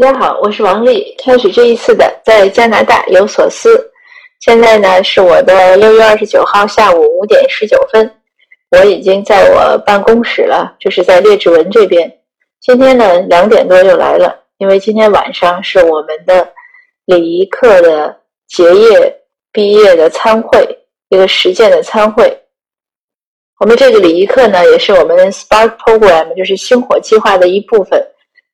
[0.00, 1.14] 大家好，我是王丽。
[1.22, 3.68] 开始这一次的在加拿大有所思。
[4.40, 8.12] 现在呢是我的六月二十九号下午五点十九分，
[8.72, 12.12] 我已经在我办公室了，就是在列治文这边。
[12.60, 16.44] 今天呢两点多就来了，因为今天晚上是我们的
[17.04, 18.16] 礼仪课的
[18.48, 19.16] 结业
[19.52, 20.66] 毕业的参会，
[21.10, 22.36] 一个实践的参会。
[23.60, 28.04] 我们这个礼仪课呢，也是我们 Spark Program，就是星火计划的一部分。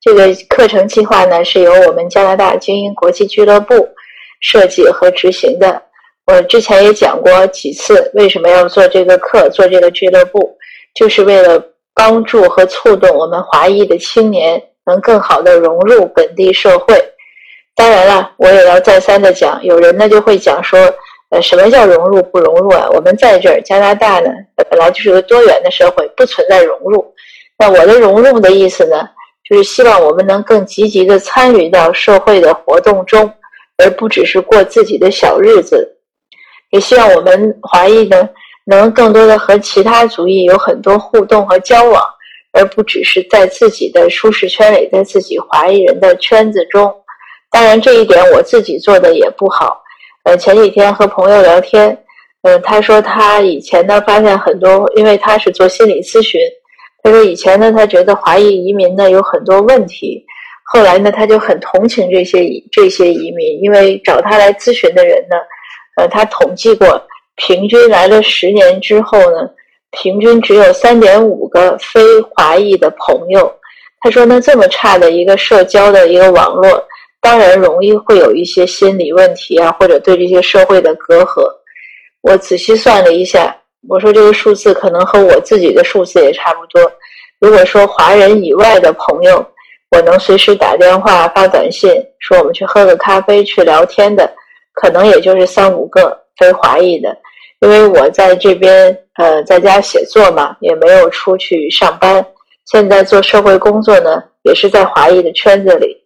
[0.00, 3.86] 这个课程计划呢，是由我们加拿大精英国际俱乐部
[4.40, 5.82] 设计和执行的。
[6.26, 10.56] 我之前也讲过几次，为什么要做这个课、做这个俱乐部，
[10.94, 16.94] 就是为了帮助和促动我们华裔的青年能更好的融入本地社会。
[17.74, 20.78] 当然了，我也要再三的讲，有人呢就会讲说，
[21.28, 22.88] 呃，什么叫融入不融入啊？
[22.94, 24.30] 我们在这儿加拿大呢，
[24.70, 27.04] 本来就是个多元的社会，不存在融入。
[27.58, 29.06] 那我的融入的意思呢？
[29.50, 33.28] 就是希望我们能更积极的参与到社会的活动中，
[33.78, 35.96] 而不只是过自己的小日子。
[36.70, 38.28] 也希望我们华裔呢，
[38.64, 42.00] 能更多的和其他族裔有很多互动和交往，
[42.52, 46.88] 而不只是在自己的舒适圈里，在自己华裔人的圈子中。
[47.50, 49.82] 当然，这一点我自己做的也不好。
[50.22, 51.98] 呃，前几天和朋友聊天，
[52.42, 56.40] 嗯，他说他以前呢发现很多，因为他是做心理咨询。
[57.02, 60.22] 他说：“以前呢，他觉得华裔移民呢有很多问题，
[60.70, 65.36] 后来呢，他就很同情这些这些移民，因为找他来咨询的人呢，
[65.96, 67.02] 呃，他统计过，
[67.36, 69.48] 平均来了十年之后呢，
[69.92, 73.50] 平均只有三点五个非华裔的朋友。
[74.02, 76.86] 他说呢，这么差的一个社交的一个网络，
[77.22, 81.42] 当然容易会有一些心理问题啊，或者对这些社会的隔阂。
[82.20, 83.56] 我仔细算了一下。”
[83.88, 86.80] 我说这个数字可能和我自己的数字也差不多。
[87.38, 89.44] 如果说华人以外的朋友，
[89.90, 94.30] 我能随时打电话、发短信，说我们去喝个咖啡、去聊天的，
[94.74, 97.16] 可能也就是三五个非华裔的。
[97.60, 102.24] 因为我在这边呃在家写作嘛，也没有出去上班。
[102.66, 105.96] 现在做社会工作呢，也是在华裔的圈子里。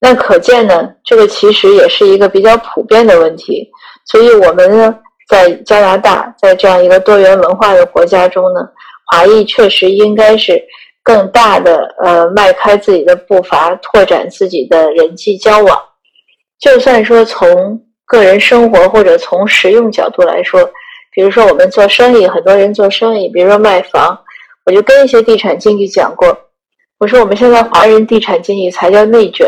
[0.00, 3.70] 那可见呢，这个其实也是一个比较普遍的问题。
[4.04, 4.98] 所以我们呢。
[5.28, 8.66] 在加拿大，在这样一个多元文化的国家中呢，
[9.06, 10.58] 华裔确实应该是
[11.02, 15.78] 更大的呃迈开自己的步伐，拓展自己的人际交往。
[16.58, 20.64] 就算说从个人生活或者从实用角度来说，
[21.12, 24.18] 比如说我们做生意，很多人做生意，比如说卖房，
[24.64, 26.36] 我就跟一些地产经纪讲过，
[26.98, 29.46] 我说我们现在华人地产经纪才叫内卷，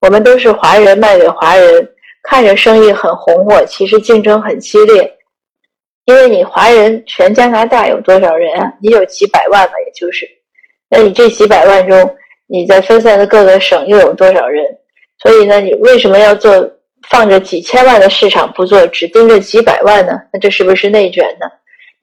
[0.00, 1.88] 我们都是华人卖给华人。
[2.22, 5.12] 看着生意很红火，其实竞争很激烈，
[6.04, 8.72] 因为你华人全加拿大有多少人啊？
[8.80, 10.26] 你有几百万吧，也就是，
[10.88, 12.16] 那你这几百万中，
[12.46, 14.64] 你在分散的各个省又有多少人？
[15.20, 16.52] 所以呢，你为什么要做
[17.08, 20.12] 放着几千万的市场不做，只盯着几百万呢？
[20.32, 21.46] 那这是不是内卷呢？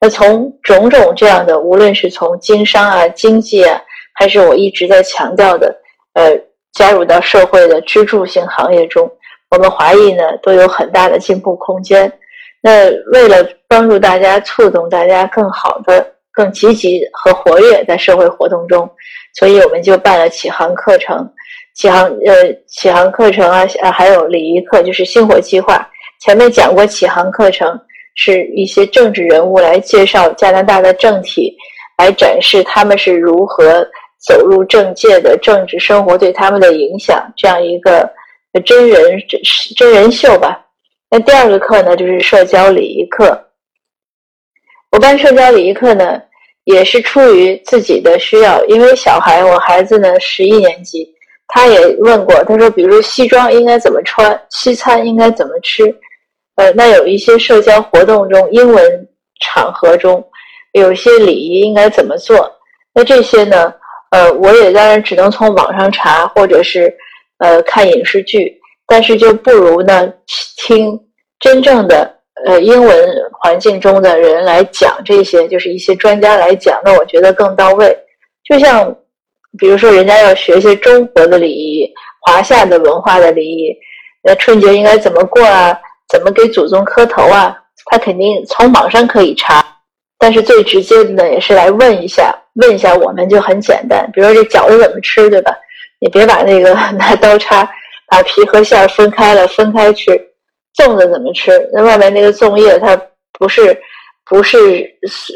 [0.00, 3.80] 那从种种这样的，无论是从经商啊、经济啊，
[4.14, 5.74] 还是我一直在强调的，
[6.14, 6.36] 呃，
[6.72, 9.10] 加入到社会的支柱性行业中。
[9.50, 12.12] 我们华裔呢都有很大的进步空间。
[12.60, 13.36] 那为了
[13.68, 18.88] 帮助大家，促动大家更好的、更积极和活跃在社会活动中，
[19.38, 21.26] 所以我们就办了启航课程。
[21.74, 25.88] 启航呃，启航课程啊，还有礼仪课，就是星火计划。
[26.20, 27.80] 前面讲过，启航课程
[28.16, 31.56] 是一些政治人物来介绍加拿大的政体，
[31.96, 33.86] 来展示他们是如何
[34.18, 38.10] 走入政界的政治生活对他们的影响，这样一个。
[38.64, 39.40] 真人真
[39.76, 40.64] 真人秀吧。
[41.10, 43.46] 那第二个课呢，就是社交礼仪课。
[44.90, 46.20] 我办社交礼仪课呢，
[46.64, 51.08] 也是出于自己的需要，因为小孩，我孩子呢十一年级，
[51.46, 55.84] 他也问过，他说，比如西装应该怎么穿，西餐应该怎么吃，
[56.56, 59.08] 呃，那有一些社交活动中，英文
[59.40, 60.22] 场合中，
[60.72, 62.50] 有些礼仪应该怎么做？
[62.92, 63.72] 那这些呢，
[64.10, 66.94] 呃，我也当然只能从网上查，或者是。
[67.38, 70.12] 呃，看影视剧，但是就不如呢
[70.56, 70.98] 听
[71.40, 72.14] 真正的
[72.46, 73.08] 呃英文
[73.40, 77.96] 环境中的人来讲这些，就是一些专家来讲，那我觉得更到位。
[78.44, 78.94] 就像
[79.58, 81.88] 比如说，人家要学一些中国的礼仪、
[82.26, 83.74] 华夏的文化的礼仪，
[84.22, 85.78] 那春节应该怎么过啊？
[86.08, 87.56] 怎么给祖宗磕头啊？
[87.86, 89.64] 他肯定从网上可以查，
[90.18, 94.10] 但是最直接的呢，也是来问一下，问一下我们就很简单。
[94.12, 95.52] 比如说这饺子怎么吃，对吧？
[96.00, 97.68] 你别把那个 拿刀叉
[98.08, 100.12] 把皮和馅儿分开了，分开吃。
[100.76, 101.68] 粽子怎么吃？
[101.72, 102.96] 那外面那个粽叶它
[103.32, 103.76] 不是
[104.24, 104.58] 不是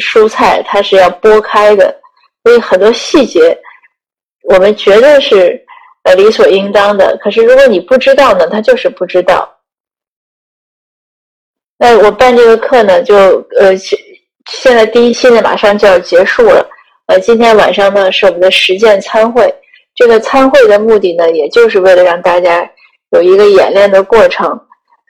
[0.00, 1.94] 蔬菜，它是要剥开的。
[2.42, 3.56] 所以很多细节，
[4.48, 5.64] 我们绝对是
[6.04, 7.16] 呃理所应当的。
[7.18, 9.48] 可是如果你不知道呢，他就是不知道。
[11.78, 13.14] 那我办这个课呢，就
[13.58, 13.96] 呃现
[14.50, 16.68] 现在第一期呢马上就要结束了。
[17.06, 19.54] 呃，今天晚上呢是我们的实践参会。
[19.98, 22.70] 这个参会的目的呢，也就是为了让大家
[23.10, 24.48] 有一个演练的过程，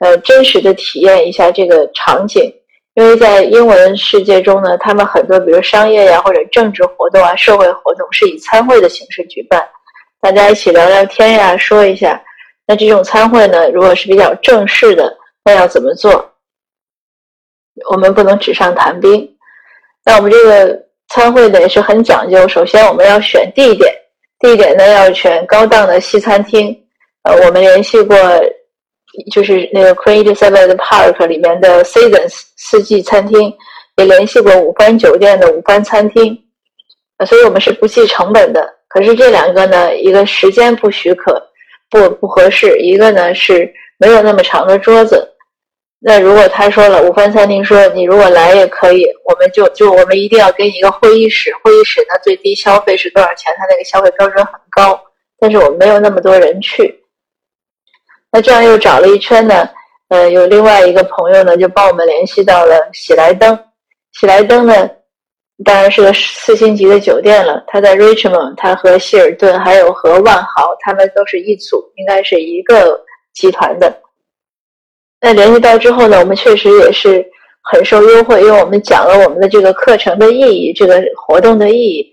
[0.00, 2.50] 呃，真实的体验一下这个场景。
[2.94, 9.62] 因为在英文世界中呢，他们很多比如商业呀或者政治活动啊、社会活动是以参会的形式举办，
[10.22, 12.18] 大家一起聊聊天呀，说一下。
[12.66, 15.14] 那这种参会呢，如果是比较正式的，
[15.44, 16.32] 那要怎么做？
[17.90, 19.36] 我们不能纸上谈兵。
[20.02, 23.94] 那我们这个参会呢也是很讲究，首先我们要选地点，
[24.40, 26.76] 地点呢要选高档的西餐厅。
[27.22, 28.16] 呃，我们联系过。
[29.32, 33.52] 就是那个 Queen Elizabeth Park 里面的 Seasons 四季餐厅，
[33.96, 36.38] 也联系过五番酒店的五番餐厅，
[37.26, 38.64] 所以我们是不计成本的。
[38.86, 41.42] 可是这两个呢，一个时间不许可，
[41.90, 43.68] 不不合适；一个呢是
[43.98, 45.28] 没有那么长的桌子。
[46.00, 53.52] 那如果他说了五番餐厅说你如果来也可以，我们就就我们一定要给你一个会议室，会议室呢最低消费是多少钱？
[53.58, 55.00] 他那个消费标准很高，
[55.40, 57.02] 但是我们没有那么多人去。
[58.30, 59.68] 那这样又找了一圈呢，
[60.08, 63.58] 呃，有另外一个朋友呢，就帮我们联系到了喜来登。
[64.12, 64.88] 喜来登呢，
[65.64, 67.64] 当然是个四星级的酒店了。
[67.66, 73.00] 他在 Richmond，他和希尔顿还有和万豪，他们都是一组，应该是一个
[73.34, 73.92] 集团的。
[75.20, 77.24] 那联系到之后呢，我们确实也是
[77.62, 82.10] 很受优惠，因为我们讲了我们的这个课程的意义，这个活动的意义。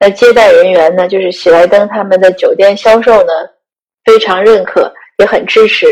[0.00, 3.32] 那接待人员呢，就是喜来登他们的酒店销售呢，
[4.04, 4.92] 非常认可。
[5.18, 5.84] 也很支持，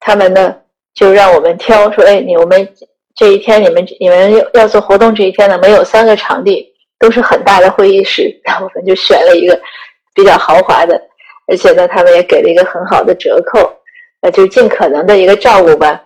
[0.00, 0.56] 他们呢
[0.94, 2.66] 就让我们挑说，哎，你我们
[3.14, 6.66] 这一天你们你们要做活动这一天呢，没有三个场地，
[6.98, 9.60] 都是很大的会议室， 然后我们就选了一个
[10.14, 10.98] 比较豪华的，
[11.46, 13.70] 而且呢，他们也给了一个很好的折扣，
[14.24, 16.00] 那就尽可能的一个照顾吧，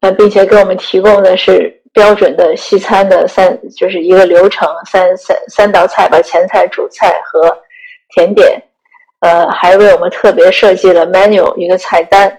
[0.00, 7.52] 那并且给我们提供的是标准的西餐的三，就是一个流程三三三道菜吧，前菜、主菜和
[8.14, 8.62] 甜点。
[9.22, 12.32] 呃，还为我们特别设计了 menu 一个菜单。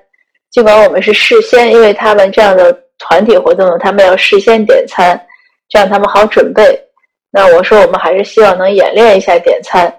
[0.51, 5.19] 尽管我们是事先，因为他们这样的团体活动，他们要事先点餐，
[5.67, 6.81] 这样他们好准备。
[7.29, 9.93] 那我说，我们还是希望能演练一下点餐。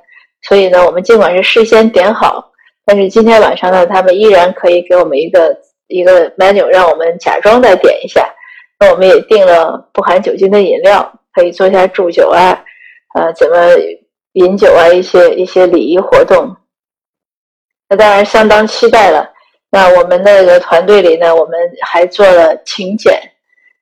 [0.48, 2.49] 所以呢，我们尽管是事先点好，
[2.92, 5.56] 但是今天晚上呢，他们依然可以给我们一个
[5.86, 8.28] 一个 menu，让我们假装再点一下。
[8.80, 12.64] 那我们也订了不含酒精的饮料，可以做一下祝酒啊，
[13.14, 13.56] 呃，怎么
[14.32, 16.56] 饮酒啊，一些一些礼仪活动。
[17.88, 19.24] 那当然相当期待了。
[19.70, 23.14] 那我们那个团队里呢，我们还做了请柬。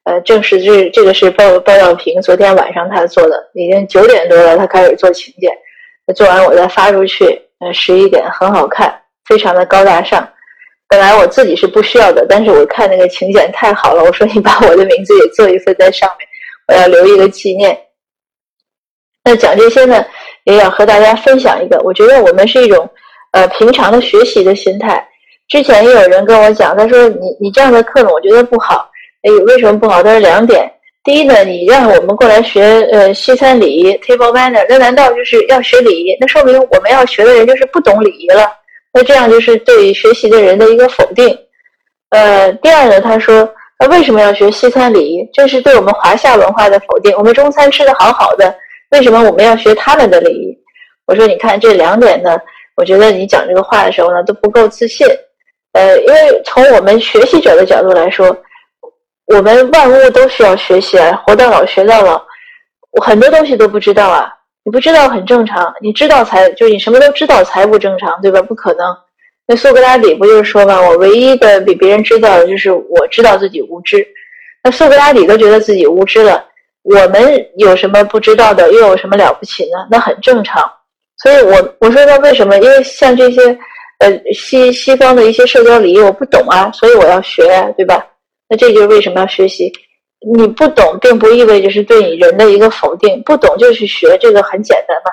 [0.05, 5.51] 呃，正是这这个是鲍鲍耀平昨天晚上他做的，已经九点多了，他开始做请柬。
[6.15, 10.29] 做完我再发出去，呃，十一点很好看，非常的高大上。
[10.89, 16.29] 本来我自己是不需要的，但是我看那个请柬太好了，我说你把我的名字也做一份在上面，
[16.69, 17.79] 我要留一个纪念。
[19.25, 20.05] 那讲这些呢，
[20.45, 22.89] 也要和大家分享一个，我觉得我们是一种。
[23.33, 25.07] 呃，平常的学习的心态，
[25.49, 28.91] 之前也有人跟我讲，他说你你这样的课呢，我觉得不好。
[29.21, 30.03] 哎，为什么不好？
[30.03, 30.67] 他说两点：
[31.09, 32.63] 第一呢，你让我们过来学
[32.93, 36.15] 呃西餐礼仪 table manner，那难道就是要学礼仪？
[36.21, 38.47] 那说明我们要学的人就是不懂礼仪了。
[38.93, 41.35] 那这样就是对学习的人的一个否定。
[42.11, 45.27] 呃，第二呢，他说那为什么要学西餐礼仪？
[45.33, 47.11] 这是对我们华夏文化的否定。
[47.17, 48.55] 我们中餐吃的好好的，
[48.91, 50.59] 为什么我们要学他们的礼仪？
[51.07, 52.37] 我说你看这两点呢。
[52.77, 55.07] 我觉得你讲这个话的时候呢都不够自信，
[55.73, 58.27] 呃，因为从我们学习者的角度来说，
[59.35, 62.21] 我们万物都需要学习啊，活到老学到老，
[62.93, 64.33] 我很多东西都不知道啊，
[64.65, 68.41] 你不知道很正常，你知道才就你什么都知道才不正常，对吧？
[68.41, 68.97] 不可能。
[69.47, 74.07] 那苏格拉底不就是说嘛，我唯一的比别人知道的就是我知道自己无知。
[74.63, 76.45] 那苏格拉底都觉得自己无知了，
[76.83, 79.87] 我们有什么不知道的，又有什么了不起呢？
[79.91, 80.63] 那很正常。
[81.23, 82.57] 所以，我我说那为什么？
[82.59, 83.41] 因为像这些，
[83.99, 88.05] 呃，西西方的一些社交礼仪我不懂啊，所以我要学啊，对吧？
[88.49, 89.73] 那这就是为什么要学习。
[90.35, 95.11] 你不懂，并不意味着是对你人的一个否定，不懂就去学，这个很简单嘛。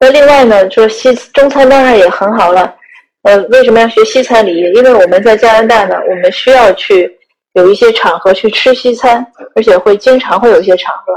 [0.00, 2.74] 那另外呢，说西中餐当然也很好了，
[3.22, 4.72] 呃，为什么要学西餐礼仪？
[4.74, 7.10] 因为我们在加拿大呢，我们需要去
[7.52, 9.24] 有一些场合去吃西餐，
[9.54, 11.12] 而且会经常会有一些场合。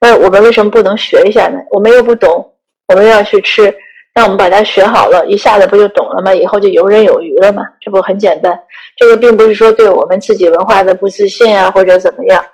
[0.00, 1.58] 那我们为什么不能学一下呢？
[1.70, 2.50] 我们又不懂。
[2.88, 3.74] 我们要去吃，
[4.14, 6.32] 那我们把它学好了，一下子不就懂了吗？
[6.32, 8.56] 以后就游刃有余了嘛，这不很简单？
[8.96, 12.44] 这个并不是说对我们自己文化的不自信啊，或者怎么样，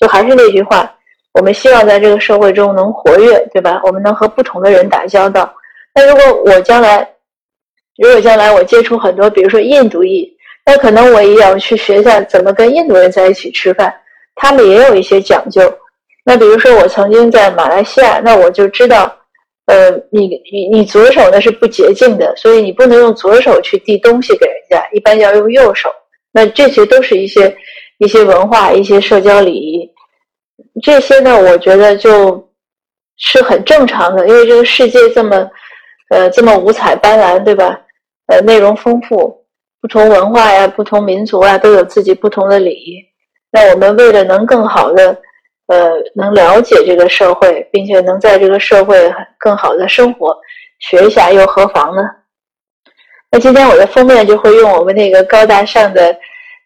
[0.00, 0.90] 就还是那句话，
[1.34, 3.80] 我们希望在这个社会中能活跃，对吧？
[3.84, 5.52] 我们能和不同的人打交道。
[5.94, 7.06] 那如果我将来
[7.98, 10.26] 如果将来我接触很多，比如说印度裔，
[10.64, 13.94] 那可能我也要去学一下怎么跟印度人在一起吃饭，
[14.36, 15.70] 他们也有一些讲究。
[16.24, 19.14] 那比如说我曾经在马来西亚，那我就知道，
[19.70, 25.88] 呃，你你你左手呢是不洁净的，所以你不能用左手去递东西给人家，一般要用右手。
[26.32, 27.56] 那这些都是一些
[27.98, 29.88] 一些文化、一些社交礼仪，
[30.82, 32.50] 这些呢，我觉得就
[33.16, 35.48] 是很正常的，因为这个世界这么
[36.08, 37.80] 呃这么五彩斑斓，对吧？
[38.26, 39.44] 呃，内容丰富，
[39.80, 42.96] 不同文化呀、不同民族啊，都有自己不同的礼仪。
[43.52, 45.16] 那我们为了能更好的
[45.70, 50.36] 呃能了解这个社会，并且能在这个社会更好的生活，
[50.80, 52.02] 学一下又何妨呢？
[53.30, 56.14] 那今天我的封面就会用我们那个高大上的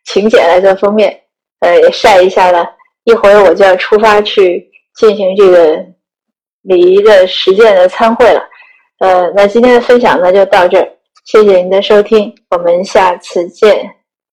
[0.06, 1.20] 请柬来做封面，
[1.60, 2.66] 呃，也晒一下了。
[3.04, 5.76] 一会儿我就要出发去进行这个
[6.62, 8.42] 礼仪的实践的参会了。
[9.00, 10.88] 呃，那今天的分享呢就到这儿，
[11.26, 14.03] 谢谢您的收听，我们下次见。